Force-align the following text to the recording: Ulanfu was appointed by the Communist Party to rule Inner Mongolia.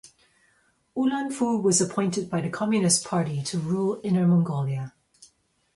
Ulanfu 0.97 1.61
was 1.61 1.79
appointed 1.79 2.27
by 2.27 2.41
the 2.41 2.49
Communist 2.49 3.05
Party 3.05 3.43
to 3.43 3.59
rule 3.59 4.01
Inner 4.03 4.25
Mongolia. 4.25 4.95